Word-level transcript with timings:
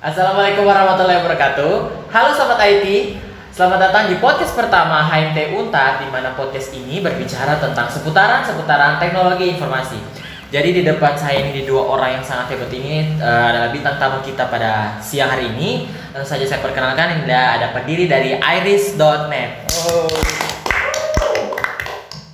Assalamualaikum 0.00 0.64
warahmatullahi 0.64 1.20
wabarakatuh. 1.20 1.72
Halo 2.08 2.32
sahabat 2.32 2.64
IT, 2.64 3.20
selamat 3.52 3.92
datang 3.92 4.08
di 4.08 4.16
podcast 4.16 4.56
pertama 4.56 5.04
HMT 5.04 5.52
Untar 5.52 6.00
di 6.00 6.08
mana 6.08 6.32
podcast 6.32 6.72
ini 6.72 7.04
berbicara 7.04 7.60
tentang 7.60 7.92
seputaran-seputaran 7.92 8.96
teknologi 8.96 9.52
informasi. 9.52 10.00
Jadi 10.48 10.80
di 10.80 10.82
depan 10.88 11.12
saya 11.12 11.44
ini 11.44 11.60
di 11.60 11.68
dua 11.68 11.84
orang 11.84 12.16
yang 12.16 12.24
sangat 12.24 12.56
hebat 12.56 12.72
ini 12.72 13.20
eh, 13.20 13.44
adalah 13.52 13.68
bintang 13.68 14.00
tamu 14.00 14.24
kita 14.24 14.48
pada 14.48 14.96
siang 15.04 15.28
hari 15.28 15.52
ini. 15.52 15.92
Langsung 16.16 16.40
saja 16.40 16.56
saya 16.56 16.64
perkenalkan 16.64 17.20
ini 17.20 17.28
ada, 17.28 17.60
ada 17.60 17.66
pendiri 17.76 18.08
dari 18.08 18.32
iris.net. 18.32 19.68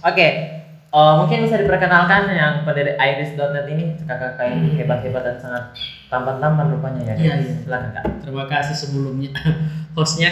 Oke, 0.07 0.56
eh, 0.97 1.15
mungkin 1.21 1.45
bisa 1.45 1.61
diperkenalkan 1.61 2.33
yang 2.33 2.65
pendiri 2.65 2.97
iris.net 2.97 3.67
ini 3.69 4.01
kakak-kakak 4.01 4.47
yang 4.49 4.61
hebat-hebat 4.81 5.23
dan 5.23 5.37
sangat 5.37 5.65
tampan-tampan 6.09 6.73
rupanya 6.73 7.13
ya. 7.13 7.15
Iya, 7.15 7.35
iya. 7.45 7.55
Silakan 7.61 7.91
kak. 7.93 8.05
Terima 8.25 8.45
kasih 8.49 8.75
sebelumnya 8.75 9.31
hostnya. 9.97 10.31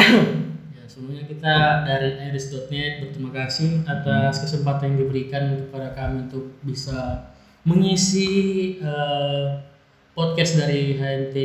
ya, 0.74 0.82
sebelumnya 0.88 1.28
kita 1.28 1.84
dari 1.84 2.16
iris.net 2.32 3.04
berterima 3.04 3.32
kasih 3.44 3.84
atas 3.84 4.40
kesempatan 4.40 4.96
yang 4.96 4.98
diberikan 5.04 5.68
kepada 5.68 5.92
kami 5.92 6.24
untuk 6.30 6.56
bisa 6.64 7.28
mengisi 7.68 8.30
eh, 8.80 9.46
podcast 10.16 10.56
dari 10.56 10.96
HNT. 10.96 11.36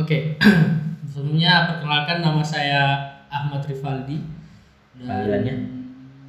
Oke, 0.00 0.40
sebelumnya 1.12 1.76
perkenalkan 1.76 2.24
nama 2.24 2.40
saya 2.40 2.80
Ahmad 3.28 3.68
Rivaldi. 3.68 4.39
Panggilannya? 5.00 5.54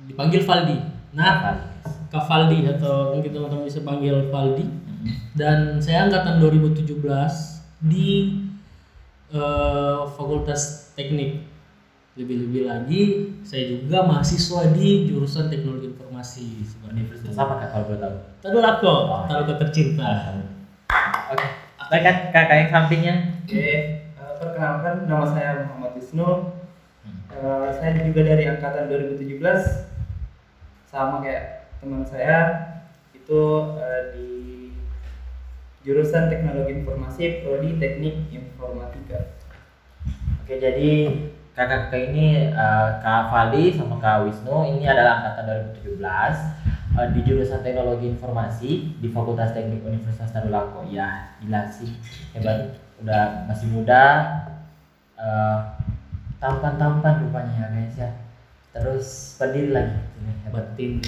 Dipanggil 0.08 0.42
Valdi. 0.44 0.78
Nah, 1.12 1.34
Kak. 1.44 1.56
Kak 2.12 2.24
Valdi 2.28 2.68
atau 2.68 3.16
mungkin 3.16 3.32
teman-teman 3.32 3.64
bisa 3.64 3.80
panggil 3.84 4.28
Valdi 4.28 4.68
dan 5.34 5.80
saya 5.80 6.06
angkatan 6.06 6.44
2017 6.44 6.84
di 7.88 8.08
eh, 9.32 10.00
Fakultas 10.12 10.92
Teknik 10.94 11.48
lebih-lebih 12.20 12.68
lagi 12.68 13.02
saya 13.48 13.72
juga 13.72 14.04
mahasiswa 14.04 14.68
di 14.76 15.08
jurusan 15.08 15.48
Teknologi 15.48 15.96
Informasi 15.96 16.60
seperti 16.68 17.00
itu. 17.00 17.16
Universitas 17.16 17.40
apa 17.40 17.54
kak 17.64 17.68
kalau 17.72 17.86
boleh 17.88 18.00
tahu? 18.04 18.16
Tadulako, 18.44 18.94
Oh. 19.08 19.24
Tadulako 19.32 19.54
tercinta. 19.64 20.10
Oke. 21.32 21.48
Baik 21.88 22.04
kan 22.04 22.16
kakak 22.36 22.56
yang 22.60 22.70
sampingnya? 22.70 23.16
Oke, 23.48 23.64
eh, 24.12 24.34
perkenalkan 24.36 25.08
nama 25.08 25.24
saya 25.24 25.64
Muhammad 25.64 25.96
Wisnu. 25.96 26.30
Eh, 27.32 27.70
saya 27.74 27.96
juga 28.04 28.22
dari 28.28 28.44
angkatan 28.44 28.92
2017, 28.92 29.88
sama 30.92 31.24
kayak 31.24 31.72
teman 31.80 32.04
saya 32.04 32.40
itu 33.16 33.42
eh, 33.80 34.02
di 34.14 34.30
jurusan 35.82 36.28
Teknologi 36.28 36.84
Informasi 36.84 37.42
Prodi 37.42 37.80
Teknik 37.80 38.30
Informatika. 38.36 39.40
Oke 40.44 40.60
jadi 40.60 40.92
kakak-kakak 41.56 42.02
ini 42.12 42.52
eh, 42.52 42.90
Kak 43.00 43.32
Fali 43.32 43.74
sama 43.74 43.96
Kak 43.98 44.28
Wisnu 44.28 44.78
ini 44.78 44.84
adalah 44.84 45.24
angkatan 45.24 45.72
2017 45.82 46.04
eh, 47.00 47.08
di 47.16 47.20
jurusan 47.24 47.64
Teknologi 47.64 48.12
Informasi 48.12 49.00
di 49.00 49.08
Fakultas 49.08 49.56
Teknik 49.56 49.88
Universitas 49.88 50.36
Tadulako. 50.36 50.84
Ya 50.92 51.40
gila 51.40 51.64
sih 51.72 51.96
hebat, 52.36 52.76
udah 53.00 53.48
masih 53.48 53.72
muda, 53.72 54.04
eh, 55.16 55.60
tampan-tampan 56.42 57.22
rupanya 57.22 57.54
ya 57.56 57.68
guys 57.70 57.96
ya. 57.96 58.10
Terus 58.72 59.36
pendiri 59.36 59.76
lagi, 59.76 60.00
Ini 60.16 60.32
hebat 60.48 60.80
tim 60.80 61.04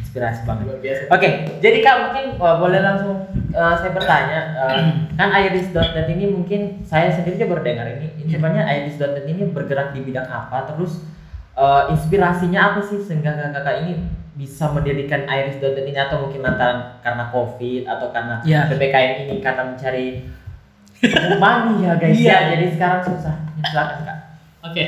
inspirasi 0.00 0.48
banget. 0.48 0.64
Luar 0.64 0.80
biasa. 0.80 1.02
Oke, 1.12 1.28
jadi 1.60 1.78
Kak 1.84 1.96
mungkin 2.08 2.24
uh, 2.40 2.56
boleh 2.56 2.80
langsung 2.80 3.28
uh, 3.52 3.74
saya 3.76 3.92
bertanya, 3.92 4.40
uh, 4.56 4.80
kan 5.20 5.28
iris.net 5.30 6.08
ini 6.08 6.32
mungkin 6.32 6.80
saya 6.82 7.12
sendiri 7.12 7.36
juga 7.36 7.52
baru 7.52 7.62
dengar 7.62 7.86
ini. 7.94 8.08
ini 8.16 8.28
Sebenarnya 8.32 8.64
iris.net 8.64 9.28
ini 9.28 9.44
bergerak 9.46 9.92
di 9.92 10.00
bidang 10.00 10.24
apa? 10.24 10.72
Terus 10.72 11.04
uh, 11.52 11.92
inspirasinya 11.92 12.72
apa 12.72 12.80
sih 12.80 12.96
sehingga 12.98 13.36
kakak 13.52 13.84
ini 13.84 14.08
bisa 14.32 14.72
mendirikan 14.72 15.28
iris.net 15.28 15.84
ini 15.84 16.00
atau 16.00 16.24
mungkin 16.24 16.40
antara 16.48 16.96
karena 17.04 17.28
covid 17.28 17.84
atau 17.84 18.08
karena 18.08 18.40
Ya. 18.48 18.64
ppkm 18.64 19.28
ini 19.28 19.36
karena 19.44 19.68
mencari 19.68 20.06
money 21.36 21.84
ya 21.84 21.92
guys 22.00 22.16
Iya. 22.16 22.32
ya. 22.32 22.38
Jadi 22.56 22.64
sekarang 22.72 23.00
susah. 23.04 23.36
Silakan 23.68 24.00
kak. 24.08 24.18
Oke. 24.62 24.84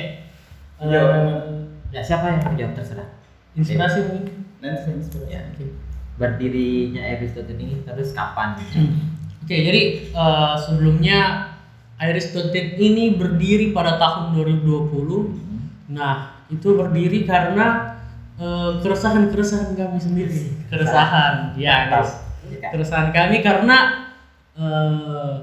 Iya. 0.81 1.01
Eh, 1.03 1.65
Ya 1.95 2.03
siapa 2.03 2.27
yang 2.27 2.43
menjawab 2.43 2.75
terserah. 2.75 3.07
inspirasi 3.55 4.03
mungkin. 4.11 4.51
Nanti 4.59 4.91
inspirasi. 4.99 5.31
Ya. 5.31 5.47
Oke. 5.55 5.71
Berdirinya 6.19 7.03
iris.net 7.07 7.55
ini 7.55 7.87
terus 7.87 8.11
kapan? 8.11 8.59
Oke, 9.45 9.55
jadi 9.55 9.83
eh, 10.11 10.55
sebelumnya 10.59 11.51
Iris.net 11.95 12.75
ini 12.75 13.15
berdiri 13.15 13.71
pada 13.71 13.95
tahun 14.03 14.35
2020. 14.35 15.95
Nah, 15.95 16.43
itu 16.51 16.75
berdiri 16.75 17.23
karena 17.23 17.95
eh, 18.35 18.71
keresahan-keresahan 18.83 19.79
kami 19.79 19.99
sendiri. 20.03 20.59
Keresahan, 20.67 21.55
ya 21.55 21.87
guys. 21.87 22.19
Keresahan 22.51 23.15
kami 23.15 23.45
karena 23.47 24.11
eh, 24.59 25.35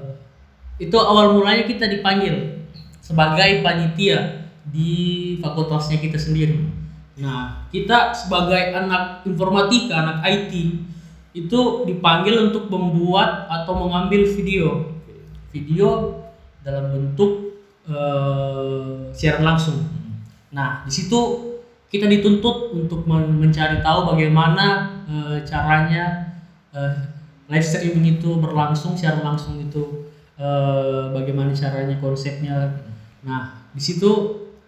itu 0.76 0.96
awal 1.00 1.32
mulanya 1.32 1.64
kita 1.64 1.88
dipanggil 1.88 2.61
sebagai 3.02 3.66
panitia 3.66 4.46
di 4.70 5.34
fakultasnya 5.42 5.98
kita 5.98 6.14
sendiri. 6.14 6.54
Nah, 7.18 7.66
kita 7.74 8.14
sebagai 8.14 8.72
anak 8.72 9.26
informatika, 9.26 10.00
anak 10.00 10.18
IT 10.22 10.54
itu 11.34 11.60
dipanggil 11.84 12.48
untuk 12.48 12.70
membuat 12.70 13.50
atau 13.50 13.74
mengambil 13.74 14.22
video, 14.22 14.94
video 15.50 16.22
dalam 16.62 16.94
bentuk 16.94 17.58
eh, 17.90 19.10
siaran 19.10 19.44
langsung. 19.44 19.82
Nah, 20.54 20.86
di 20.86 20.92
situ 20.94 21.50
kita 21.90 22.08
dituntut 22.08 22.72
untuk 22.72 23.04
men- 23.04 23.36
mencari 23.36 23.82
tahu 23.82 24.14
bagaimana 24.14 24.94
eh, 25.10 25.38
caranya 25.42 26.38
eh, 26.70 26.96
live 27.50 27.66
streaming 27.66 28.16
itu 28.22 28.38
berlangsung, 28.38 28.96
siaran 28.96 29.26
langsung 29.26 29.60
itu 29.60 30.08
eh, 30.38 31.02
bagaimana 31.12 31.50
caranya 31.52 31.96
konsepnya. 32.00 32.80
Nah, 33.26 33.68
di 33.72 33.82
situ 33.82 34.10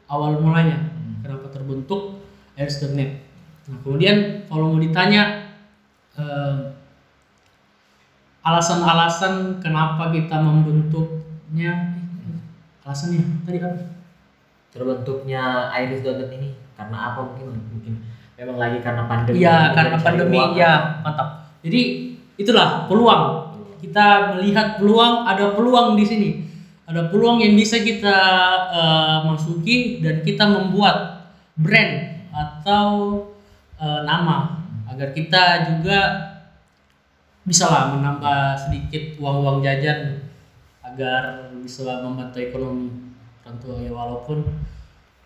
awal 0.09 0.37
mulanya 0.41 0.79
kenapa 1.25 1.49
terbentuk 1.53 2.21
airs.net. 2.57 3.25
Nah, 3.69 3.79
kemudian 3.81 4.45
kalau 4.49 4.73
mau 4.75 4.81
ditanya 4.81 5.53
eh, 6.17 6.57
alasan-alasan 8.45 9.65
kenapa 9.65 10.13
kita 10.13 10.37
membentuknya, 10.37 11.97
alasannya 12.85 13.25
tadi 13.49 13.57
apa? 13.61 13.97
terbentuknya 14.75 15.71
iris.net 15.71 16.29
ini 16.35 16.51
karena 16.75 17.15
apa 17.15 17.23
mungkin 17.23 17.55
mungkin 17.71 17.95
memang 18.35 18.59
lagi 18.59 18.79
karena 18.83 19.07
pandemi 19.07 19.39
Iya, 19.39 19.71
karena 19.71 19.97
pandemi 20.03 20.35
uang. 20.43 20.59
ya, 20.59 20.73
mantap. 21.07 21.29
Jadi 21.63 21.81
itulah 22.35 22.91
peluang. 22.91 23.44
Kita 23.85 24.37
melihat 24.37 24.81
peluang, 24.81 25.29
ada 25.29 25.53
peluang 25.53 25.95
di 26.01 26.05
sini. 26.09 26.31
Ada 26.89 27.09
peluang 27.13 27.41
yang 27.41 27.57
bisa 27.57 27.81
kita 27.81 28.19
eh, 28.73 29.17
masuki 29.29 30.01
dan 30.01 30.25
kita 30.25 30.45
membuat 30.49 31.29
brand 31.57 32.25
atau 32.33 32.89
eh, 33.77 34.01
nama 34.05 34.65
agar 34.89 35.13
kita 35.13 35.69
juga 35.69 35.99
bisa 37.45 37.69
lah 37.69 37.93
menambah 37.93 38.57
sedikit 38.57 39.21
uang-uang 39.21 39.61
jajan 39.61 40.25
agar 40.81 41.53
bisa 41.61 41.85
membantu 42.01 42.41
ekonomi 42.41 43.05
tua 43.61 43.81
ya 43.81 43.93
walaupun 43.93 44.45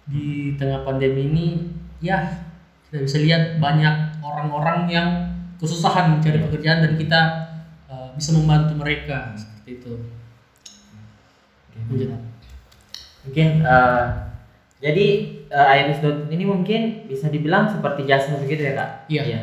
di 0.08 0.54
tengah 0.58 0.82
pandemi 0.82 1.30
ini 1.30 1.46
ya 2.02 2.42
kita 2.88 3.04
bisa 3.04 3.18
lihat 3.20 3.42
banyak 3.60 4.22
orang-orang 4.24 4.88
yang 4.88 5.08
kesusahan 5.58 6.16
mencari 6.16 6.40
pekerjaan 6.40 6.82
dan 6.86 6.92
kita 6.96 7.20
uh, 7.20 7.47
bisa 8.18 8.34
membantu 8.34 8.74
mereka 8.76 9.32
seperti 9.32 9.70
itu. 9.78 9.92
Mungkin, 11.78 12.10
mungkin 13.22 13.48
eh, 13.62 14.04
jadi 14.78 15.06
eh, 15.46 15.68
iris.net 15.78 16.26
ini 16.28 16.44
mungkin 16.44 16.80
bisa 17.06 17.26
dibilang 17.28 17.70
seperti 17.70 18.02
jasa 18.02 18.34
begitu 18.36 18.66
ya 18.66 18.74
kak 18.74 18.90
Iya. 19.06 19.22
Oke. 19.22 19.38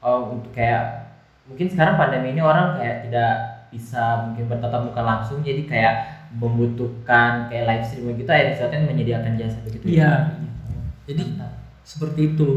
oh 0.00 0.34
untuk 0.34 0.50
kayak 0.50 1.14
mungkin 1.44 1.66
sekarang 1.66 1.94
pandemi 1.94 2.30
ini 2.30 2.40
orang 2.40 2.76
kayak 2.76 3.06
tidak 3.06 3.32
bisa 3.70 4.02
mungkin 4.26 4.46
bertatap 4.46 4.80
muka 4.84 5.02
langsung 5.02 5.38
jadi 5.40 5.62
kayak 5.64 5.94
membutuhkan 6.34 7.46
kayak 7.46 7.64
live 7.64 7.84
streaming 7.84 8.18
gitu 8.18 8.30
iris.net 8.30 8.82
menyediakan 8.84 9.38
jasa 9.38 9.58
begitu 9.62 9.86
Iya. 9.94 10.02
ya 10.02 10.12
Jadi 11.04 11.20
Mantap. 11.30 11.52
seperti 11.82 12.20
itu 12.32 12.48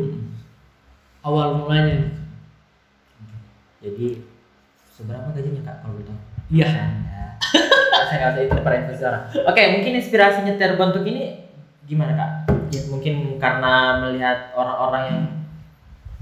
awal 1.22 1.62
mulanya. 1.62 2.10
jadi 3.78 4.18
seberapa 4.98 5.30
gajinya 5.30 5.62
kak 5.64 5.76
kalau 5.80 5.94
boleh 5.94 6.08
tahu 6.08 6.20
Iya. 6.48 6.68
Saya 8.08 8.18
nggak 8.18 8.32
usah 8.34 8.44
itu 8.44 8.58
per 8.58 8.74
investor. 8.78 9.14
Oke, 9.46 9.62
mungkin 9.70 9.94
inspirasinya 9.96 10.54
terbentuk 10.56 11.04
ini 11.04 11.44
gimana 11.84 12.16
kak? 12.16 12.32
Ya. 12.72 12.82
Mungkin 12.88 13.14
karena 13.38 13.74
melihat 14.02 14.52
orang-orang 14.54 15.04
yang 15.06 15.22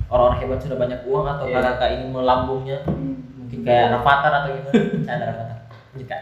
orang-orang 0.06 0.38
hebat 0.40 0.60
sudah 0.60 0.76
banyak 0.76 1.00
uang 1.04 1.26
atau 1.26 1.46
Iya. 1.46 1.54
karena 1.56 1.72
kak 1.78 1.90
ini 1.92 2.06
melambungnya 2.10 2.78
Hmm. 2.84 3.16
mungkin 3.38 3.60
kayak 3.62 3.94
Rafathar 3.94 4.34
atau 4.36 4.50
gimana? 4.52 4.74
Saya 5.02 5.16
ada 5.16 5.26
Rafathar. 5.30 5.58
Lanjut 5.94 6.08
kak. 6.08 6.22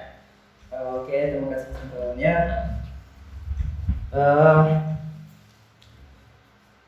Oke, 0.93 1.17
terima 1.31 1.47
kasih 1.49 1.67
kesimpulannya. 1.69 2.35
Eh, 4.13 4.61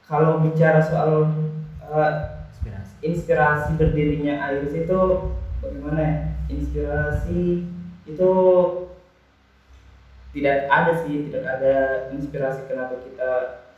kalau 0.06 0.38
bicara 0.40 0.78
soal 0.78 1.32
eh, 1.82 2.12
Inspirasi. 2.52 2.94
inspirasi 3.02 3.70
berdirinya 3.76 4.52
Iris 4.52 4.74
itu 4.76 5.00
bagaimana 5.66 6.00
ya? 6.02 6.16
Inspirasi 6.46 7.66
itu 8.06 8.32
tidak 10.36 10.58
ada 10.70 10.92
sih, 11.02 11.32
tidak 11.32 11.44
ada 11.48 11.76
inspirasi 12.14 12.70
kenapa 12.70 13.02
kita 13.02 13.30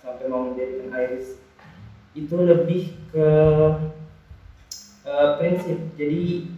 sampai 0.04 0.26
mau 0.28 0.52
mendirikan 0.52 0.92
Iris. 0.92 1.40
Itu 2.12 2.44
lebih 2.44 2.98
ke 3.14 3.30
eh, 5.08 5.30
prinsip. 5.40 5.80
Jadi 5.96 6.52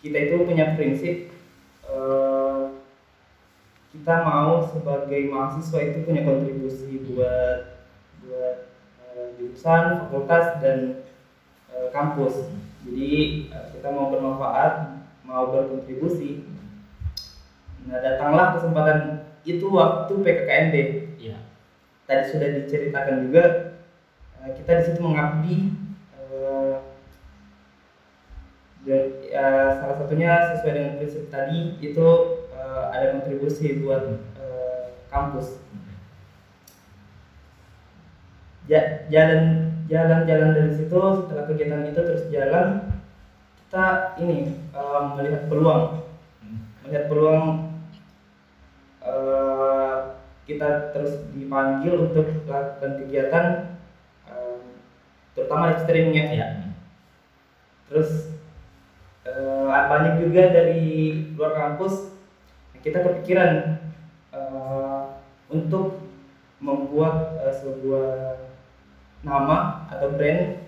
kita 0.00 0.18
itu 0.18 0.34
punya 0.42 0.74
prinsip 0.74 1.28
eh, 1.86 2.62
kita 3.96 4.14
mau 4.24 4.60
sebagai 4.64 5.32
mahasiswa 5.32 5.80
itu 5.80 5.98
punya 6.04 6.22
kontribusi 6.24 7.00
buat 7.12 7.80
buat 8.24 8.56
eh, 9.14 9.28
jurusan, 9.40 10.06
fakultas 10.06 10.60
dan 10.64 11.06
eh, 11.72 11.88
kampus. 11.92 12.48
Jadi 12.84 13.10
eh, 13.48 13.66
kita 13.72 13.88
mau 13.94 14.12
bermanfaat, 14.12 14.72
mau 15.24 15.48
berkontribusi. 15.54 16.44
Nah 17.86 18.02
datanglah 18.02 18.58
kesempatan 18.58 18.98
itu 19.46 19.66
waktu 19.70 20.12
PKKMB. 20.12 20.74
Iya. 21.22 21.38
Tadi 22.06 22.22
sudah 22.28 22.48
diceritakan 22.60 23.16
juga 23.30 23.44
eh, 24.42 24.50
kita 24.58 24.70
di 24.76 24.82
situ 24.90 25.00
mengabdi. 25.00 25.56
eh, 26.18 26.76
dan 28.86 29.02
eh, 29.18 29.70
salah 29.82 29.96
satunya 29.98 30.30
sesuai 30.54 30.74
dengan 30.74 30.94
prinsip 30.98 31.26
tadi 31.26 31.74
itu 31.82 32.06
eh, 32.54 32.84
ada 32.92 33.16
kontribusi 33.18 33.82
buat 33.82 34.20
kampus. 35.06 35.62
Ja- 38.66 39.06
jalan 39.08 39.70
jalan 39.86 40.26
jalan 40.26 40.50
dari 40.54 40.72
situ 40.74 40.98
setelah 40.98 41.44
kegiatan 41.46 41.86
itu 41.86 42.00
terus 42.02 42.24
jalan 42.30 42.90
kita 43.66 43.86
ini 44.18 44.38
eh, 44.74 45.00
melihat 45.14 45.42
peluang 45.46 46.06
melihat 46.82 47.04
peluang 47.06 47.44
eh, 49.02 49.96
kita 50.46 50.94
terus 50.94 51.26
dipanggil 51.34 52.10
untuk 52.10 52.26
melakukan 52.46 52.92
kegiatan 53.02 53.46
eh, 54.26 54.58
terutama 55.34 55.74
streamingnya 55.82 56.24
Iya. 56.34 56.46
terus 57.86 58.34
eh, 59.26 59.66
banyak 59.66 60.22
juga 60.22 60.50
dari 60.50 60.82
luar 61.34 61.54
kampus 61.54 62.14
kita 62.82 63.02
kepikiran 63.02 63.82
eh, 64.34 65.00
untuk 65.50 66.02
membuat 66.58 67.38
eh, 67.42 67.54
sebuah 67.54 68.10
nama 69.26 69.90
atau 69.90 70.14
brand 70.14 70.62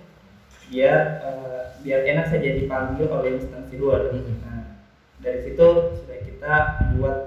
biar 0.68 0.98
eh, 1.22 1.62
biar 1.86 2.00
enak 2.10 2.26
saja 2.26 2.58
dipanggil 2.58 3.06
oleh 3.06 3.38
instansi 3.38 3.78
luar. 3.78 4.10
Mhm. 4.10 4.34
Nah, 4.42 4.82
dari 5.22 5.46
situ 5.46 5.66
sudah 6.02 6.18
kita 6.26 6.54
buat 6.98 7.18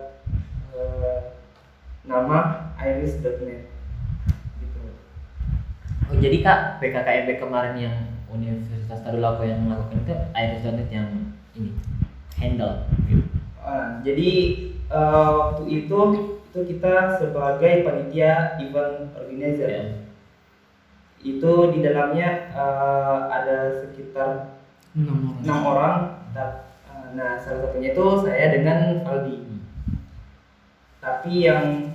eh, 0.75 1.19
nama 2.03 2.69
iris.net 2.75 3.71
gitu. 4.59 4.79
Oh 6.11 6.15
jadi 6.19 6.37
kak 6.43 6.59
PKKMB 6.83 7.39
kemarin 7.39 7.75
yang 7.79 7.97
Universitas 8.27 8.99
Tadulako 9.03 9.47
yang 9.47 9.63
melakukan 9.63 10.03
itu 10.03 10.15
Iris.net 10.35 10.89
yang 10.91 11.09
ini 11.55 11.71
handle. 12.35 12.83
gitu. 13.07 13.23
Ah, 13.63 14.03
jadi 14.03 14.29
eh, 14.91 15.29
waktu 15.31 15.63
itu 15.71 15.99
itu 16.51 16.59
kita 16.75 17.15
sebagai 17.15 17.87
panitia 17.87 18.59
event 18.59 19.15
organizer. 19.15 19.71
Iya. 19.71 20.10
Itu 21.21 21.69
di 21.73 21.79
dalamnya 21.85 22.49
eh, 22.51 23.19
ada 23.29 23.57
sekitar 23.85 24.57
enam 24.97 25.39
orang 25.45 25.65
orang. 25.65 25.97
Eh, 26.35 26.71
Nah, 27.11 27.35
salah 27.35 27.67
satunya 27.67 27.91
itu 27.91 28.05
saya 28.23 28.55
dengan 28.55 29.03
Aldi. 29.03 29.35
Hmm. 29.35 29.59
Tapi 31.03 31.43
yang 31.43 31.91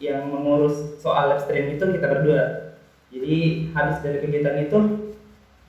yang 0.00 0.30
mengurus 0.30 0.96
soal 1.02 1.28
live 1.28 1.44
stream 1.44 1.76
itu 1.76 1.84
kita 1.84 2.06
berdua. 2.08 2.44
Jadi 3.12 3.68
habis 3.76 4.00
dari 4.00 4.18
kegiatan 4.24 4.56
itu 4.64 4.78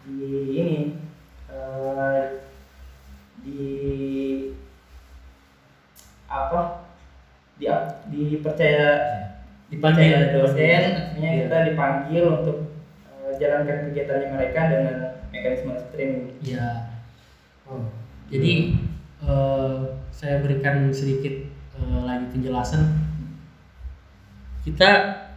di 0.08 0.24
ini 0.56 0.78
eh, 1.52 2.24
di 3.44 3.64
apa 6.30 6.88
di 7.60 7.68
dipercaya 8.08 8.88
Dipanggil. 9.70 10.10
dipercaya 10.10 10.34
dosen 10.34 10.82
akhirnya 11.14 11.30
Iya. 11.30 11.40
kita 11.46 11.58
dipanggil 11.74 12.24
untuk 12.42 12.58
eh, 13.06 13.32
jalankan 13.38 13.78
kegiatannya 13.90 14.28
mereka 14.34 14.62
dengan 14.74 14.96
mekanisme 15.30 15.74
streaming. 15.78 16.34
ya 16.42 16.90
oh. 17.70 17.86
jadi 18.34 18.54
eh, 19.22 19.78
saya 20.10 20.42
berikan 20.42 20.90
sedikit 20.90 21.48
eh, 21.78 22.00
lagi 22.02 22.26
penjelasan 22.34 22.82
kita 24.66 24.90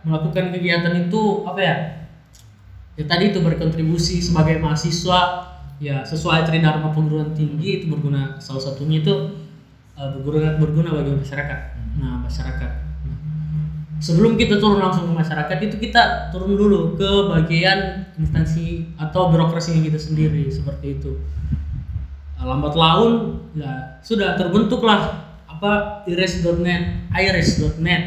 melakukan 0.03 0.51
kegiatan 0.51 1.07
itu 1.07 1.47
apa 1.47 1.61
ya 1.63 1.77
ya 2.99 3.05
tadi 3.09 3.33
itu 3.33 3.41
berkontribusi 3.41 4.21
sebagai 4.21 4.59
mahasiswa 4.61 5.21
ya 5.81 6.05
sesuai 6.05 6.45
tridharma 6.45 6.93
perguruan 6.93 7.33
tinggi 7.33 7.83
itu 7.83 7.87
berguna 7.91 8.37
salah 8.41 8.61
satunya 8.63 9.01
itu 9.05 9.15
eh, 9.97 10.09
berguna 10.21 10.57
berguna 10.57 10.91
bagi 11.01 11.21
masyarakat 11.21 11.61
nah 12.01 12.25
masyarakat 12.25 12.92
sebelum 14.03 14.35
kita 14.35 14.59
turun 14.59 14.83
langsung 14.83 15.07
ke 15.07 15.15
masyarakat 15.15 15.57
itu 15.63 15.79
kita 15.79 16.35
turun 16.35 16.59
dulu 16.59 16.99
ke 16.99 17.11
bagian 17.31 18.11
instansi 18.19 18.99
atau 18.99 19.31
birokrasi 19.31 19.79
kita 19.79 19.97
sendiri 19.97 20.51
seperti 20.51 20.99
itu 20.99 21.23
Nah, 22.43 22.59
lambat 22.59 22.75
laun 22.75 23.39
ya 23.55 24.03
sudah 24.03 24.35
terbentuklah 24.35 25.31
apa 25.47 26.03
iris.net 26.11 27.07
iris.net. 27.15 28.03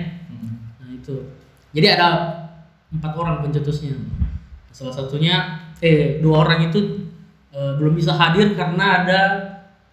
Nah 0.76 0.90
itu. 0.92 1.32
Jadi 1.72 1.88
ada 1.88 2.08
empat 2.92 3.16
orang 3.16 3.48
pencetusnya. 3.48 3.96
Salah 4.76 4.92
satunya 4.92 5.64
eh 5.80 6.20
dua 6.20 6.44
orang 6.44 6.68
itu 6.68 7.08
eh, 7.56 7.80
belum 7.80 7.96
bisa 7.96 8.12
hadir 8.12 8.60
karena 8.60 9.08
ada 9.08 9.22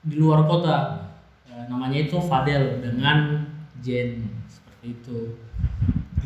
di 0.02 0.18
luar 0.18 0.42
kota. 0.50 1.06
Eh, 1.46 1.70
namanya 1.70 2.02
itu 2.02 2.18
Fadel 2.18 2.82
dengan 2.82 3.46
Jen 3.78 4.26
itu. 4.82 5.38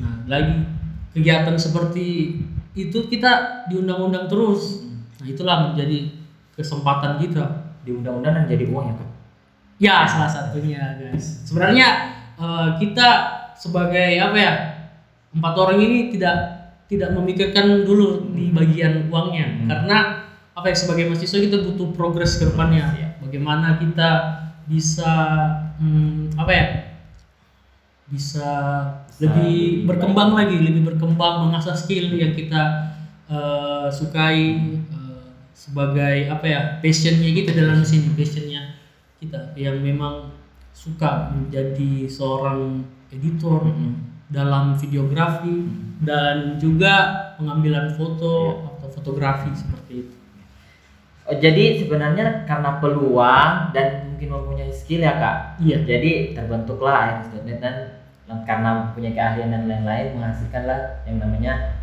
Nah 0.00 0.24
lagi 0.28 0.64
kegiatan 1.12 1.56
seperti 1.56 2.40
itu 2.76 2.98
kita 3.08 3.64
diundang-undang 3.68 4.28
terus. 4.28 4.84
Nah 5.20 5.26
itulah 5.28 5.72
menjadi 5.72 6.12
kesempatan 6.56 7.20
kita. 7.20 7.44
Di 7.86 7.94
undang-undang 7.94 8.42
dan 8.42 8.44
jadi 8.50 8.66
uang 8.66 8.84
ya 8.90 8.94
kak. 8.98 9.10
Ya 9.76 9.96
salah 10.08 10.26
satunya 10.26 10.98
guys. 10.98 11.46
Sebenarnya 11.46 11.88
eh, 12.34 12.68
kita 12.82 13.08
sebagai 13.54 14.18
apa 14.18 14.36
ya 14.36 14.52
empat 15.36 15.54
orang 15.54 15.78
ini 15.80 16.10
tidak 16.12 16.36
tidak 16.90 17.14
memikirkan 17.14 17.84
dulu 17.86 18.30
di 18.34 18.50
bagian 18.54 19.10
uangnya 19.10 19.46
Hmm. 19.46 19.68
karena 19.68 19.98
apa 20.56 20.66
ya 20.72 20.76
sebagai 20.78 21.10
mahasiswa 21.12 21.38
kita 21.42 21.58
butuh 21.62 21.92
progres 21.92 22.40
ke 22.40 22.48
depannya. 22.48 22.90
Iya. 22.96 23.08
Bagaimana 23.20 23.76
kita 23.76 24.08
bisa 24.66 25.12
hmm, 25.78 26.34
apa 26.40 26.52
ya 26.52 26.66
bisa, 28.06 28.50
Bisa 29.06 29.22
lebih 29.22 29.86
berkembang 29.86 30.34
baik. 30.34 30.38
lagi, 30.46 30.56
lebih 30.62 30.82
berkembang 30.94 31.50
mengasah 31.50 31.74
skill 31.74 32.14
yang 32.14 32.32
kita 32.32 32.94
eh, 33.26 33.88
sukai 33.90 34.42
eh, 34.86 35.26
sebagai 35.50 36.30
apa 36.30 36.46
ya 36.46 36.60
passionnya 36.78 37.30
kita 37.34 37.50
dalam 37.56 37.82
sini 37.82 38.14
passionnya 38.14 38.78
kita 39.18 39.56
yang 39.58 39.82
memang 39.82 40.30
suka 40.76 41.32
menjadi 41.32 42.06
seorang 42.06 42.84
editor 43.10 43.64
dalam 44.28 44.76
videografi 44.76 45.64
dan 46.04 46.60
juga 46.60 47.24
pengambilan 47.40 47.96
foto 47.96 48.66
atau 48.76 48.88
fotografi 48.92 49.50
seperti 49.56 49.92
itu. 50.04 50.16
Oh, 51.26 51.34
jadi 51.34 51.82
sebenarnya 51.82 52.46
karena 52.46 52.78
peluang 52.78 53.74
dan 53.74 54.14
mungkin 54.14 54.30
mempunyai 54.30 54.70
skill 54.70 55.02
ya 55.02 55.18
kak. 55.18 55.36
Iya. 55.58 55.82
Jadi 55.82 56.38
terbentuklah 56.38 57.26
dan 57.34 57.58
dan 57.58 57.76
karena 58.26 58.90
punya 58.90 59.10
keahlian 59.10 59.48
dan 59.48 59.62
lain-lain 59.64 60.14
menghasilkanlah 60.14 61.02
yang 61.04 61.18
namanya 61.18 61.78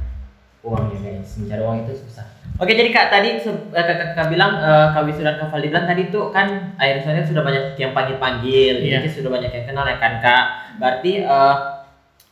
uang 0.59 0.91
ya 0.91 0.99
guys. 1.01 1.39
Mencari 1.39 1.61
uang 1.61 1.77
itu 1.83 1.93
susah. 2.03 2.25
Oke 2.55 2.71
jadi 2.71 2.89
kak 2.89 3.09
tadi 3.09 3.29
eh, 3.35 3.43
kak, 3.73 4.13
kak, 4.13 4.27
bilang 4.27 4.59
eh, 4.59 4.85
kak 4.91 5.03
Wisu 5.03 5.21
dan 5.21 5.39
kak 5.39 5.51
bilang 5.51 5.83
tadi 5.83 6.07
tuh 6.07 6.29
kan 6.29 6.75
Iris.net 6.77 7.25
sudah 7.25 7.41
banyak 7.41 7.75
yang 7.75 7.91
panggil-panggil, 7.91 8.79
Iya. 8.79 9.01
jadi 9.01 9.07
sudah 9.09 9.29
banyak 9.31 9.51
yang 9.51 9.65
kenal 9.65 9.83
ya 9.83 9.97
kan 9.97 10.13
kak. 10.19 10.43
Berarti 10.77 11.11
eh, 11.19 11.55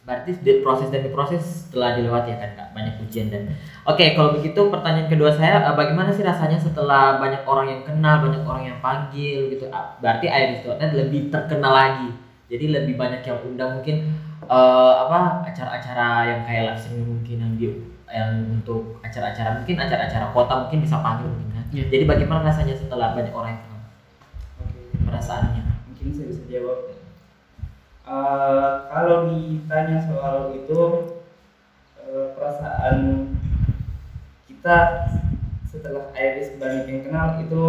berarti 0.02 0.34
di- 0.42 0.60
proses 0.60 0.90
demi 0.90 1.14
proses 1.14 1.70
telah 1.70 1.94
dilewati 1.94 2.34
ya 2.34 2.38
kan 2.38 2.52
kak 2.58 2.68
banyak 2.74 2.98
ujian 3.06 3.30
dan 3.30 3.54
oke 3.86 4.02
kalau 4.18 4.34
begitu 4.34 4.58
pertanyaan 4.66 5.06
kedua 5.06 5.30
saya 5.30 5.62
bagaimana 5.78 6.10
sih 6.10 6.26
rasanya 6.26 6.58
setelah 6.58 7.22
banyak 7.22 7.46
orang 7.46 7.70
yang 7.70 7.82
kenal 7.86 8.18
banyak 8.18 8.42
orang 8.42 8.64
yang 8.66 8.78
panggil 8.82 9.54
gitu 9.54 9.70
Ah, 9.70 9.94
berarti 10.02 10.26
Iris.net 10.26 10.98
lebih 10.98 11.30
terkenal 11.30 11.70
lagi 11.70 12.10
jadi 12.52 12.66
lebih 12.68 13.00
banyak 13.00 13.24
yang 13.24 13.40
undang 13.48 13.80
mungkin 13.80 14.12
eh, 14.44 14.94
apa 15.08 15.48
acara-acara 15.48 16.08
yang 16.28 16.42
kayak 16.44 16.64
live 16.68 16.80
streaming 16.84 17.08
mungkin 17.08 17.38
yang 17.40 17.54
di 17.56 17.68
yang 18.12 18.32
untuk 18.60 19.00
acara-acara 19.00 19.64
mungkin 19.64 19.80
acara-acara 19.80 20.36
kota 20.36 20.54
mungkin 20.68 20.84
bisa 20.84 21.00
panggil 21.00 21.32
mungkin 21.32 21.50
kan. 21.56 21.66
Iya. 21.72 21.88
jadi 21.88 22.04
bagaimana 22.04 22.44
rasanya 22.44 22.76
setelah 22.76 23.16
banyak 23.16 23.32
orang 23.32 23.56
yang 23.56 23.64
kenal? 23.64 23.82
Oke. 24.68 24.80
perasaannya? 25.08 25.64
Mungkin 25.88 26.08
saya 26.12 26.28
bisa 26.28 26.44
jawab. 26.52 26.80
Eh, 28.12 28.72
kalau 28.92 29.18
ditanya 29.32 29.98
soal 30.04 30.52
itu 30.52 30.80
eh, 32.04 32.26
perasaan 32.36 33.32
kita 34.52 34.78
setelah 35.72 36.12
Iris 36.12 36.60
banyak 36.60 36.84
yang 36.92 37.02
kenal 37.08 37.40
itu 37.40 37.64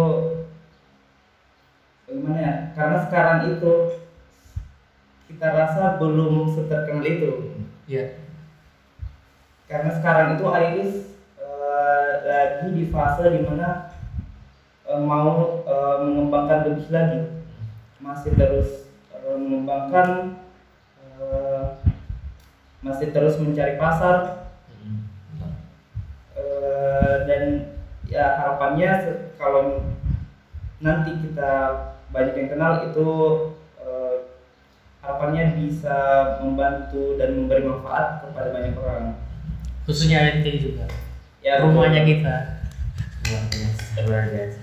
bagaimana 2.03 2.39
ya? 2.43 2.55
Karena 2.75 2.97
sekarang 3.07 3.39
itu 3.55 4.03
kita 5.27 5.47
rasa 5.49 5.97
belum 5.97 6.51
seterkenal 6.51 7.05
itu. 7.05 7.31
Iya. 7.83 8.23
karena 9.67 9.89
sekarang 9.91 10.37
itu 10.37 10.45
Iris 10.47 10.93
eh, 11.35 12.11
lagi 12.23 12.67
di 12.71 12.85
fase 12.93 13.25
di 13.27 13.41
mana 13.41 13.89
eh, 14.85 15.01
mau 15.01 15.63
eh, 15.65 15.95
mengembangkan 16.05 16.69
lebih 16.69 16.87
lagi. 16.93 17.19
Masih 17.99 18.31
terus 18.37 18.87
eh, 19.11 19.35
mengembangkan 19.35 20.37
eh, 21.01 21.63
masih 22.85 23.09
terus 23.11 23.35
mencari 23.41 23.75
pasar. 23.81 24.45
Eh, 26.37 27.15
dan 27.25 27.43
ya 28.05 28.37
harapannya 28.37 28.91
kalau 29.39 29.81
nanti 30.83 31.11
kita 31.23 31.51
banyak 32.13 32.35
yang 32.37 32.49
kenal 32.53 32.73
itu 32.85 33.07
harapannya 35.03 35.59
bisa 35.59 35.95
membantu 36.39 37.19
dan 37.19 37.35
memberi 37.35 37.67
manfaat 37.67 38.23
kepada 38.23 38.55
banyak 38.55 38.73
orang 38.79 39.19
Khususnya 39.83 40.39
NT 40.39 40.47
juga. 40.63 40.87
ya 41.43 41.59
Rumahnya 41.59 42.07
kita. 42.07 42.63
Luar 43.27 43.43
biasa, 43.51 43.83
luar 44.07 44.23
biasa. 44.31 44.59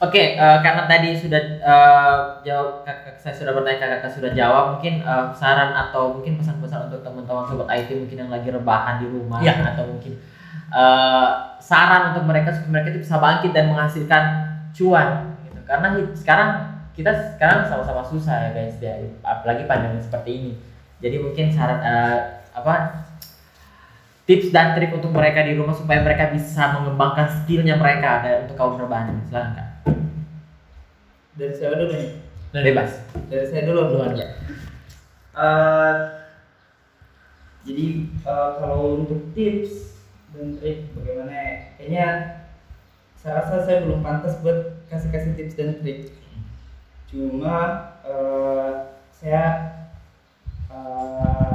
Oke, 0.00 0.36
eh, 0.36 0.58
karena 0.60 0.84
tadi 0.84 1.16
sudah 1.16 1.40
eh, 1.60 2.16
jawab, 2.44 2.84
kakak 2.84 3.16
saya 3.16 3.32
sudah 3.32 3.56
bertanya, 3.56 3.80
kakak 3.80 4.12
sudah 4.12 4.30
jawab. 4.36 4.76
Mungkin 4.76 5.00
eh, 5.00 5.24
saran 5.32 5.72
atau 5.72 6.20
mungkin 6.20 6.36
pesan-pesan 6.36 6.92
untuk 6.92 7.00
teman-teman 7.00 7.48
sobat 7.48 7.72
IT 7.72 7.88
mungkin 7.96 8.16
yang 8.20 8.32
lagi 8.32 8.52
rebahan 8.52 9.00
di 9.00 9.08
rumah 9.08 9.40
Iya. 9.40 9.72
atau 9.72 9.88
mungkin 9.88 10.12
eh, 10.76 11.28
saran 11.56 12.12
untuk 12.12 12.28
mereka 12.28 12.52
supaya 12.52 12.68
mereka 12.76 12.88
itu 12.92 13.00
bisa 13.00 13.16
bangkit 13.16 13.56
dan 13.56 13.72
menghasilkan 13.72 14.22
cuan. 14.76 15.08
Gitu. 15.48 15.60
Karena 15.64 15.88
sekarang 16.12 16.48
kita 16.96 17.10
sekarang 17.36 17.66
sama-sama 17.68 18.02
susah 18.04 18.48
ya 18.48 18.48
guys, 18.54 18.76
ya, 18.82 18.94
apalagi 19.22 19.64
pandemi 19.64 20.02
seperti 20.02 20.30
ini. 20.30 20.52
Jadi 21.00 21.16
mungkin 21.22 21.48
saran 21.52 21.80
eh, 21.80 22.18
apa 22.52 23.06
tips 24.28 24.52
dan 24.52 24.76
trik 24.76 24.92
untuk 24.92 25.10
mereka 25.10 25.42
di 25.42 25.56
rumah 25.56 25.72
supaya 25.72 26.04
mereka 26.04 26.30
bisa 26.30 26.76
mengembangkan 26.76 27.26
skillnya 27.42 27.80
mereka. 27.80 28.20
Ada 28.20 28.44
untuk 28.46 28.56
kaum 28.58 28.76
rebahan 28.76 29.16
ini. 29.16 29.22
Silakan 29.26 29.52
kak. 29.56 29.68
Dari 31.40 31.54
saya 31.56 31.78
dulu 31.78 31.92
nih. 31.94 32.10
Bebas 32.50 32.92
dari 33.30 33.46
saya 33.46 33.62
dulu 33.62 33.94
Duluan. 33.94 34.18
ya. 34.18 34.28
Eh, 35.30 35.94
jadi 37.62 37.86
eh, 38.26 38.50
kalau 38.58 39.06
untuk 39.06 39.30
tips 39.32 40.02
dan 40.34 40.58
trik 40.58 40.90
bagaimana 40.94 41.30
ya? 41.30 41.54
kayaknya 41.78 42.06
saya 43.14 43.42
rasa 43.42 43.62
saya 43.62 43.86
belum 43.86 44.02
pantas 44.02 44.38
buat 44.42 44.82
kasih 44.90 45.10
kasih 45.14 45.32
tips 45.38 45.54
dan 45.54 45.78
trik 45.78 46.10
cuma 47.10 47.90
eh, 48.06 48.70
saya 49.10 49.44
eh, 50.70 51.52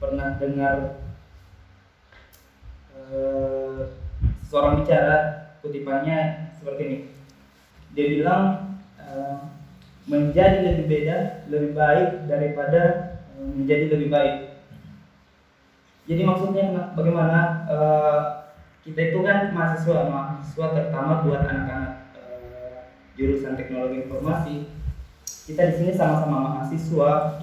pernah 0.00 0.40
dengar 0.40 1.04
eh, 2.96 3.80
seorang 4.48 4.80
bicara 4.80 5.16
kutipannya 5.60 6.48
seperti 6.56 6.82
ini. 6.88 6.98
Dia 7.92 8.06
bilang 8.08 8.42
eh, 8.96 9.36
menjadi 10.08 10.64
lebih 10.64 10.86
beda 10.88 11.16
lebih 11.52 11.70
baik 11.76 12.08
daripada 12.24 12.82
menjadi 13.36 13.92
lebih 13.92 14.08
baik. 14.08 14.36
Jadi 16.08 16.22
maksudnya 16.24 16.96
bagaimana 16.96 17.68
eh, 17.68 18.20
kita 18.88 19.12
itu 19.12 19.20
kan 19.20 19.52
mahasiswa 19.52 20.08
mahasiswa 20.08 20.66
terutama 20.72 21.20
buat 21.20 21.44
anak-anak 21.44 22.16
eh, 22.16 22.78
jurusan 23.20 23.60
teknologi 23.60 24.08
informasi 24.08 24.75
kita 25.46 25.62
di 25.70 25.74
sini 25.78 25.92
sama-sama 25.94 26.58
mahasiswa. 26.58 27.38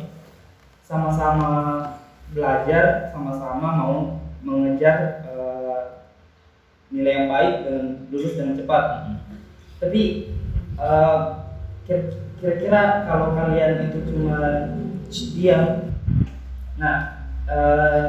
Sama-sama 0.84 1.50
belajar 2.36 3.10
sama-sama 3.16 3.68
mau 3.80 3.96
mengejar 4.44 5.24
eh, 5.32 5.82
nilai 6.92 7.24
yang 7.24 7.30
baik 7.32 7.56
dan 7.64 7.84
lulus 8.12 8.36
dengan 8.36 8.60
cepat. 8.60 8.84
Tapi 9.80 10.36
eh, 10.76 11.20
kir- 11.88 12.20
kira-kira 12.44 13.08
kalau 13.08 13.32
kalian 13.40 13.88
itu 13.88 14.00
cuma 14.12 14.38
diam 15.08 15.96
nah 16.76 17.30
eh, 17.48 18.08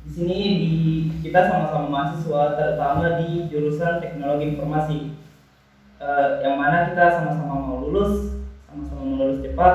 di 0.00 0.10
sini 0.16 0.38
di 0.56 0.72
kita 1.20 1.44
sama-sama 1.44 1.92
mahasiswa 1.92 2.56
terutama 2.56 3.20
di 3.20 3.44
jurusan 3.52 4.00
teknologi 4.00 4.56
informasi. 4.56 4.98
Eh, 6.00 6.28
yang 6.40 6.56
mana 6.56 6.88
kita 6.88 7.20
sama-sama 7.20 7.60
mau 7.60 7.84
lulus 7.84 8.39
mau 9.00 9.16
lulus 9.16 9.40
cepat 9.40 9.74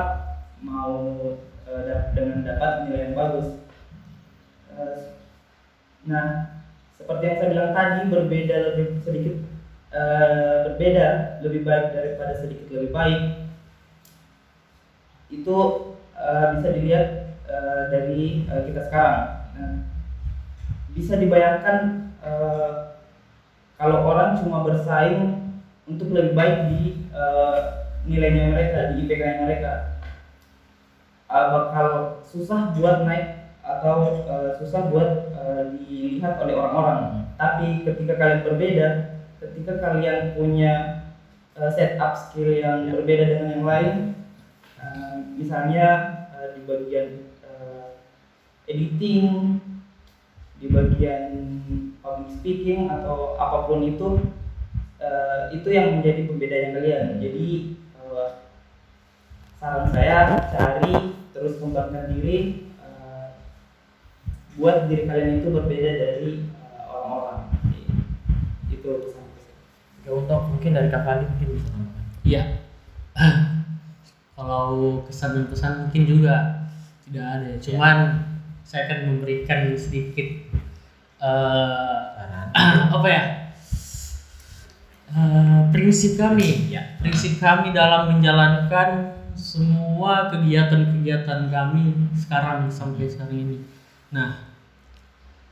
mau 0.62 0.94
da- 1.66 2.10
dengan 2.14 2.46
dapat 2.46 2.86
nilai 2.86 3.10
yang 3.10 3.14
bagus. 3.18 3.48
Eh, 4.70 4.96
nah 6.06 6.54
seperti 6.96 7.22
yang 7.26 7.36
saya 7.38 7.48
bilang 7.52 7.70
tadi 7.74 8.00
berbeda 8.06 8.56
lebih 8.72 8.86
sedikit 9.02 9.34
eh, 9.90 10.56
berbeda 10.70 11.06
lebih 11.42 11.60
baik 11.66 11.86
daripada 11.92 12.32
sedikit 12.38 12.66
lebih 12.70 12.90
baik. 12.94 13.20
Itu 15.28 15.56
eh, 16.14 16.44
bisa 16.56 16.68
dilihat 16.70 17.06
eh, 17.50 17.82
dari 17.90 18.46
eh, 18.46 18.62
kita 18.70 18.80
sekarang. 18.86 19.26
Nah, 19.56 19.74
bisa 20.94 21.18
dibayangkan 21.18 21.76
eh, 22.22 22.72
kalau 23.76 23.98
orang 24.08 24.38
cuma 24.40 24.64
bersaing 24.64 25.52
untuk 25.84 26.08
lebih 26.14 26.32
baik 26.32 26.56
di 26.70 26.82
eh, 27.12 27.85
nilainya 28.06 28.54
mereka 28.54 28.78
di 28.94 29.04
IPK 29.04 29.22
mereka. 29.42 29.72
Eh, 31.26 31.46
bakal 31.50 32.22
susah 32.22 32.70
buat 32.78 33.02
naik 33.02 33.50
atau 33.66 34.22
eh, 34.24 34.50
susah 34.62 34.88
buat 34.94 35.34
eh, 35.34 35.62
dilihat 35.74 36.38
oleh 36.38 36.54
orang-orang. 36.54 37.26
Tapi 37.34 37.82
ketika 37.82 38.14
kalian 38.14 38.46
berbeda 38.46 38.88
ketika 39.42 39.82
kalian 39.82 40.38
punya 40.38 40.72
eh, 41.58 41.70
setup 41.74 42.14
skill 42.16 42.54
yang 42.54 42.88
berbeda 42.88 43.24
dengan 43.26 43.48
yang 43.58 43.66
lain 43.66 43.96
eh, 44.78 45.16
misalnya 45.34 45.86
eh, 46.38 46.48
di 46.56 46.60
bagian 46.64 47.08
eh, 47.42 47.86
editing 48.70 49.58
di 50.56 50.72
bagian 50.72 51.22
public 52.00 52.30
speaking 52.40 52.88
atau 52.88 53.36
apa 53.36 53.68
pun 53.68 53.84
itu 53.84 54.08
eh, 55.02 55.52
itu 55.52 55.68
yang 55.68 56.00
menjadi 56.00 56.24
pembedanya 56.24 56.70
kalian. 56.80 57.06
Jadi 57.20 57.46
eh, 57.66 57.85
saran 59.66 59.90
saya 59.90 60.38
cari 60.54 60.94
terus 61.34 61.58
kembangkan 61.58 62.14
diri 62.14 62.70
eh, 62.78 63.26
buat 64.54 64.86
diri 64.86 65.10
kalian 65.10 65.42
itu 65.42 65.50
berbeda 65.50 65.90
dari 65.90 66.30
eh, 66.46 66.82
orang-orang 66.86 67.50
itu 68.70 68.86
pesan 68.86 69.26
Oke, 70.06 70.08
untuk 70.22 70.40
mungkin 70.54 70.70
dari 70.70 70.86
kak 70.86 71.02
Fali 71.02 71.26
mungkin 71.26 71.48
bisa. 71.58 71.70
Iya. 72.22 72.42
Kalau 74.38 75.02
kesan 75.10 75.34
dan 75.34 75.50
pesan 75.50 75.72
mungkin 75.82 76.02
juga 76.06 76.34
tidak 77.02 77.26
ada. 77.26 77.46
ya. 77.50 77.58
Cuman 77.58 77.96
saya 78.62 78.86
akan 78.86 78.98
memberikan 79.10 79.74
sedikit 79.74 80.46
eh, 81.18 81.98
saran 82.14 82.48
apa 83.02 83.08
ya? 83.10 83.22
Eh, 85.10 85.60
prinsip 85.74 86.14
kami, 86.22 86.70
ya 86.70 87.02
prinsip 87.02 87.42
kami 87.42 87.74
dalam 87.74 88.14
menjalankan 88.14 89.16
semua 89.36 90.32
kegiatan-kegiatan 90.32 91.52
kami 91.52 91.92
sekarang 92.16 92.72
sampai 92.72 93.06
sekarang 93.06 93.36
ini. 93.36 93.58
Nah, 94.10 94.48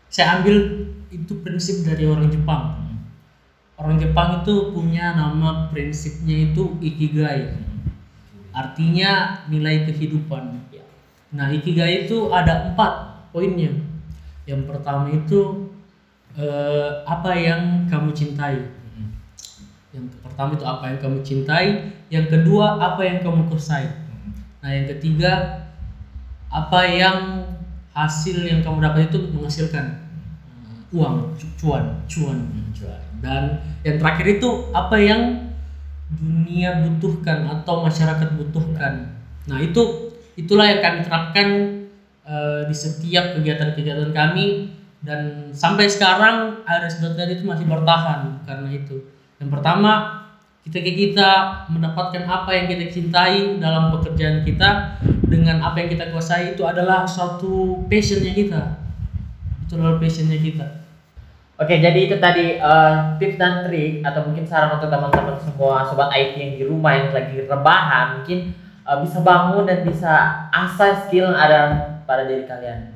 saya 0.09 0.41
ambil 0.41 0.89
itu 1.13 1.39
prinsip 1.45 1.85
dari 1.87 2.09
orang 2.09 2.33
Jepang. 2.33 2.81
Orang 3.77 4.01
Jepang 4.01 4.43
itu 4.43 4.73
punya 4.73 5.15
nama 5.15 5.69
prinsipnya 5.69 6.51
itu 6.51 6.81
ikigai. 6.81 7.55
Artinya 8.55 9.45
nilai 9.51 9.85
kehidupan. 9.87 10.65
Nah, 11.35 11.51
ikigai 11.51 12.07
itu 12.07 12.31
ada 12.31 12.71
empat 12.71 13.27
poinnya. 13.35 13.75
Yang 14.47 14.63
pertama 14.71 15.11
itu 15.11 15.71
eh, 16.39 16.91
apa 17.03 17.35
yang 17.35 17.91
kamu 17.91 18.15
cintai. 18.15 18.63
Yang 19.95 20.07
pertama 20.21 20.51
itu 20.59 20.67
apa 20.67 20.85
yang 20.91 20.99
kamu 20.99 21.19
cintai. 21.23 21.67
Yang 22.11 22.27
kedua 22.37 22.67
apa 22.83 23.01
yang 23.07 23.19
kamu 23.23 23.47
kuasai. 23.49 23.87
Nah 24.61 24.71
yang 24.73 24.87
ketiga 24.91 25.33
apa 26.51 26.81
yang 26.87 27.19
hasil 27.95 28.43
yang 28.47 28.61
kamu 28.63 28.79
dapat 28.83 29.11
itu 29.11 29.19
menghasilkan 29.31 29.85
eh, 30.51 30.97
uang, 30.97 31.15
cu- 31.39 31.53
cuan, 31.59 31.85
cuan, 32.11 32.39
cuan. 32.75 33.01
Dan 33.23 33.43
yang 33.87 33.97
terakhir 33.99 34.27
itu 34.39 34.49
apa 34.75 34.97
yang 34.99 35.23
dunia 36.15 36.77
butuhkan 36.85 37.49
atau 37.49 37.81
masyarakat 37.83 38.29
butuhkan. 38.37 39.09
Nah 39.49 39.59
itu 39.63 40.11
itulah 40.39 40.69
yang 40.69 40.81
kami 40.83 41.01
terapkan 41.03 41.49
eh, 42.27 42.61
di 42.69 42.75
setiap 42.77 43.35
kegiatan-kegiatan 43.35 44.11
kami 44.15 44.69
dan 45.05 45.53
sampai 45.53 45.87
sekarang 45.91 46.65
Iris.net 46.65 47.29
itu 47.37 47.45
masih 47.45 47.67
bertahan 47.69 48.41
karena 48.47 48.69
itu. 48.73 49.01
Yang 49.39 49.51
pertama 49.51 49.93
kita 50.65 50.81
kita 50.81 51.31
mendapatkan 51.69 52.25
apa 52.25 52.49
yang 52.57 52.67
kita 52.73 52.89
cintai 52.89 53.61
dalam 53.61 53.93
pekerjaan 53.93 54.41
kita 54.49 54.97
dengan 55.29 55.61
apa 55.61 55.77
yang 55.77 55.93
kita 55.93 56.09
kuasai 56.09 56.57
itu 56.57 56.65
adalah 56.65 57.05
suatu 57.05 57.85
passionnya 57.85 58.33
kita. 58.33 58.63
Itu 59.69 59.77
adalah 59.77 60.01
passionnya 60.01 60.41
kita. 60.41 60.67
Oke, 61.55 61.79
jadi 61.79 62.11
itu 62.11 62.19
tadi 62.19 62.59
eh, 62.59 62.95
tips 63.21 63.39
dan 63.39 63.63
trik 63.63 64.03
atau 64.03 64.27
mungkin 64.27 64.43
saran 64.43 64.75
untuk 64.75 64.91
teman-teman 64.91 65.39
semua 65.39 65.87
sobat 65.87 66.11
IT 66.11 66.35
yang 66.35 66.53
di 66.59 66.65
rumah 66.67 66.99
yang 66.99 67.15
lagi 67.15 67.47
rebahan 67.47 68.19
mungkin 68.19 68.51
eh, 68.83 68.99
bisa 69.05 69.23
bangun 69.23 69.63
dan 69.63 69.87
bisa 69.87 70.13
asah 70.51 71.07
skill 71.07 71.31
yang 71.31 71.39
ada 71.39 71.61
pada 72.09 72.27
diri 72.27 72.49
kalian. 72.49 72.91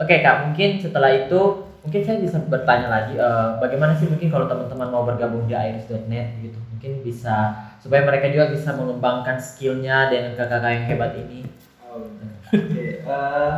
Oke 0.00 0.24
kak, 0.24 0.48
mungkin 0.48 0.80
setelah 0.80 1.12
itu 1.12 1.69
mungkin 1.80 2.00
saya 2.04 2.20
bisa 2.20 2.36
bertanya 2.44 2.88
lagi 2.92 3.14
eh, 3.16 3.48
bagaimana 3.56 3.96
sih 3.96 4.08
mungkin 4.08 4.28
kalau 4.28 4.46
teman-teman 4.48 4.88
mau 4.92 5.04
bergabung 5.08 5.48
di 5.48 5.56
iris.net 5.56 6.40
gitu 6.44 6.58
mungkin 6.72 6.92
bisa 7.00 7.56
supaya 7.80 8.04
mereka 8.04 8.28
juga 8.28 8.52
bisa 8.52 8.76
mengembangkan 8.76 9.40
skillnya 9.40 10.12
dengan 10.12 10.36
kakak-kakak 10.36 10.72
yang 10.76 10.84
hebat 10.88 11.12
ini. 11.16 11.40
Oh, 11.88 12.04
Oke, 12.50 13.00
eh, 13.00 13.54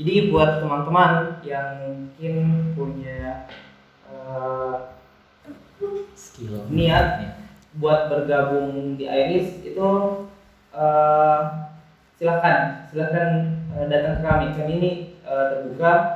jadi 0.00 0.32
buat 0.32 0.64
teman-teman 0.64 1.38
yang 1.44 1.68
mungkin 1.84 2.34
punya 2.72 3.48
eh, 4.08 4.74
Skill. 6.16 6.66
niat 6.70 7.36
buat 7.76 8.06
bergabung 8.08 8.94
di 8.96 9.04
Iris 9.04 9.60
itu 9.66 9.88
eh, 10.72 11.40
silahkan 12.14 12.86
silahkan 12.88 13.30
eh, 13.74 13.86
datang 13.90 14.14
ke 14.18 14.22
kami 14.22 14.46
kami 14.54 14.72
ini 14.78 14.92
eh, 15.26 15.44
terbuka 15.50 16.13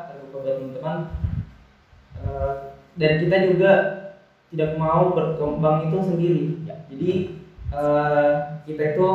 buat 0.49 0.57
teman-teman 0.57 0.99
Eh, 2.19 2.55
dan 2.99 3.13
kita 3.23 3.37
juga 3.47 3.73
tidak 4.51 4.75
mau 4.75 5.15
berkembang 5.15 5.87
itu 5.87 5.99
sendiri 6.03 6.45
Ya. 6.67 6.75
jadi 6.91 7.13
eh, 7.71 8.33
kita 8.67 8.83
itu 8.97 9.09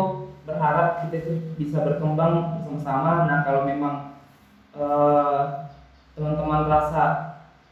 berharap 0.48 1.04
kita 1.04 1.16
itu 1.20 1.34
bisa 1.60 1.84
berkembang 1.84 2.64
bersama-sama 2.64 3.28
nah 3.28 3.44
kalau 3.44 3.68
memang 3.68 4.24
eh, 4.72 5.42
teman-teman 6.16 6.64
rasa 6.72 7.06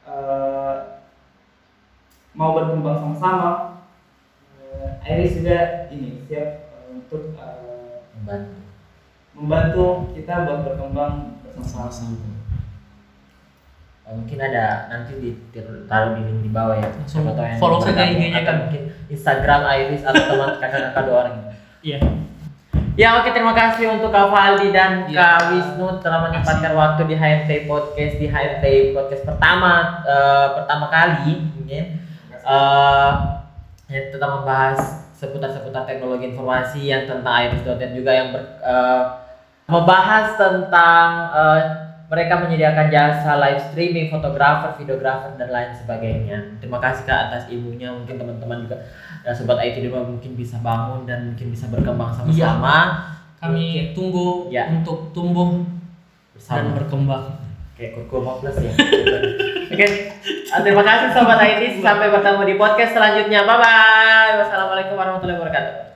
eh, 0.04 0.76
mau 2.36 2.52
berkembang 2.60 3.00
sama-sama 3.00 3.52
eh, 4.60 5.16
Iris 5.16 5.40
juga 5.40 5.88
ini 5.96 6.28
siap 6.28 6.76
untuk 6.92 7.40
eh, 7.40 8.04
Membantu. 8.20 8.60
membantu 9.32 9.86
kita 10.12 10.44
buat 10.44 10.60
berkembang 10.68 11.40
bersama-sama. 11.48 12.41
Eh, 14.02 14.14
mungkin 14.18 14.38
ada 14.42 14.90
nanti 14.90 15.14
ditaruh 15.22 16.18
di 16.18 16.22
link 16.26 16.40
di 16.44 16.52
bawah 16.52 16.76
ya. 16.76 16.90
Langsung 16.90 17.30
yang 17.30 17.62
follow 17.62 17.78
saja. 17.78 18.02
IG-nya 18.10 18.42
kan. 18.42 18.56
mungkin 18.66 18.82
Instagram 19.08 19.62
Iris 19.68 20.04
atau 20.04 20.24
teman 20.26 20.50
kakak-kakak 20.62 21.04
dua 21.06 21.18
orang. 21.26 21.36
Iya. 21.86 22.00
Ya 23.00 23.16
oke 23.16 23.32
terima 23.32 23.56
kasih 23.56 23.88
untuk 23.88 24.12
Kak 24.12 24.28
Valdi 24.28 24.76
dan 24.76 25.08
Iya. 25.08 25.16
Kak 25.16 25.40
Wisnu 25.56 25.88
telah 26.04 26.28
menyempatkan 26.28 26.76
waktu 26.76 27.02
di 27.08 27.16
HRT 27.16 27.50
Podcast 27.64 28.14
di 28.20 28.28
HRT 28.28 28.66
Podcast 28.92 29.24
pertama 29.24 30.04
eh, 30.04 30.48
pertama 30.60 30.86
kali 30.92 31.40
mungkin 31.56 32.04
eh 32.42 33.12
ya, 33.88 34.00
tetap 34.12 34.44
membahas 34.44 35.08
seputar-seputar 35.16 35.88
teknologi 35.88 36.36
informasi 36.36 36.90
yang 36.90 37.08
tentang 37.08 37.32
iris.net 37.48 37.96
juga 37.96 38.12
yang 38.12 38.36
ber, 38.36 38.44
eh, 38.60 39.04
membahas 39.72 40.36
tentang 40.36 41.08
eh, 41.32 41.62
mereka 42.12 42.44
menyediakan 42.44 42.92
jasa 42.92 43.40
live 43.40 43.72
streaming, 43.72 44.12
fotografer, 44.12 44.76
videografer 44.76 45.32
dan 45.40 45.48
lain 45.48 45.72
sebagainya. 45.72 46.60
Terima 46.60 46.76
kasih 46.78 47.08
Kak 47.08 47.32
atas 47.32 47.48
ilmunya. 47.48 47.88
Mungkin 47.88 48.20
teman-teman 48.20 48.68
juga 48.68 48.84
dan 49.24 49.32
sobat 49.32 49.64
IT 49.64 49.80
rumah 49.88 50.04
mungkin 50.04 50.36
bisa 50.36 50.60
bangun 50.60 51.08
dan 51.08 51.32
mungkin 51.32 51.56
bisa 51.56 51.72
berkembang 51.72 52.12
sama-sama 52.12 53.08
Kami 53.40 53.96
tunggu 53.96 54.52
Ya. 54.52 54.68
untuk 54.68 55.16
tumbuh 55.16 55.64
dan 55.64 56.36
bersama. 56.36 56.76
berkembang. 56.76 57.26
Kayak 57.80 57.96
Kurkuma 57.96 58.38
Plus 58.38 58.60
ya. 58.60 58.76
Oke, 59.72 59.88
terima 60.62 60.84
kasih 60.84 61.08
sobat 61.16 61.40
IT. 61.40 61.80
Sampai 61.80 62.12
bertemu 62.12 62.44
di 62.44 62.56
podcast 62.60 62.92
selanjutnya. 62.92 63.48
Bye 63.48 63.56
bye. 63.56 64.32
Wassalamualaikum 64.44 65.00
warahmatullahi 65.00 65.40
wabarakatuh. 65.40 65.91